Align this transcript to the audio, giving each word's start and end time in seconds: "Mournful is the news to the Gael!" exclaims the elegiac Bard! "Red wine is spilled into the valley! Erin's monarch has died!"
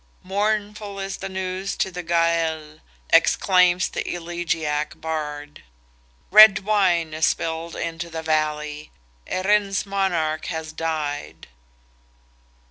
"Mournful 0.23 0.99
is 0.99 1.17
the 1.17 1.29
news 1.29 1.75
to 1.77 1.91
the 1.91 2.01
Gael!" 2.01 2.79
exclaims 3.11 3.87
the 3.89 4.11
elegiac 4.15 4.99
Bard! 4.99 5.61
"Red 6.31 6.65
wine 6.65 7.13
is 7.13 7.27
spilled 7.27 7.75
into 7.75 8.09
the 8.09 8.23
valley! 8.23 8.89
Erin's 9.27 9.85
monarch 9.85 10.45
has 10.45 10.71
died!" 10.73 11.45